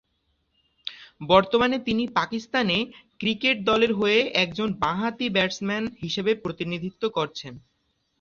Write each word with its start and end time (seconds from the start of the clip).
বর্তমানে 1.23 1.77
তিনি 1.79 2.03
"Pakistan 2.17 2.67
A" 2.69 2.79
cricket 3.19 3.57
দলের 3.63 3.91
হয়ে 3.93 4.19
একজন 4.35 4.69
বা-হাতি 4.81 5.27
ব্যাটসম্যান 5.29 5.83
হিসেবে 6.03 6.31
প্রতিনিধিত্ব 6.43 7.03
করছেন। 7.09 7.53